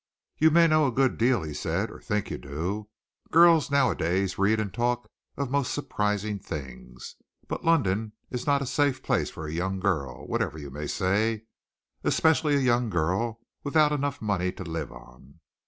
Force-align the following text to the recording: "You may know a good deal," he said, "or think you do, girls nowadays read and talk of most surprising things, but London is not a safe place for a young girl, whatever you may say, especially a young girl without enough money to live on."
"You 0.39 0.49
may 0.49 0.65
know 0.65 0.87
a 0.87 0.91
good 0.91 1.19
deal," 1.19 1.43
he 1.43 1.53
said, 1.53 1.91
"or 1.91 2.01
think 2.01 2.31
you 2.31 2.39
do, 2.39 2.89
girls 3.29 3.69
nowadays 3.69 4.39
read 4.39 4.59
and 4.59 4.73
talk 4.73 5.07
of 5.37 5.51
most 5.51 5.71
surprising 5.71 6.39
things, 6.39 7.17
but 7.47 7.63
London 7.63 8.13
is 8.31 8.47
not 8.47 8.63
a 8.63 8.65
safe 8.65 9.03
place 9.03 9.29
for 9.29 9.45
a 9.45 9.53
young 9.53 9.79
girl, 9.79 10.25
whatever 10.25 10.57
you 10.57 10.71
may 10.71 10.87
say, 10.87 11.43
especially 12.03 12.55
a 12.55 12.59
young 12.61 12.89
girl 12.89 13.41
without 13.63 13.91
enough 13.91 14.23
money 14.23 14.51
to 14.51 14.63
live 14.63 14.91
on." 14.91 15.39